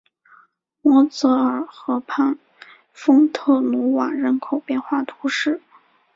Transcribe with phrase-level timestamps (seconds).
[0.81, 2.39] 摩泽尔河畔
[2.91, 5.61] 丰特努瓦人口变化图示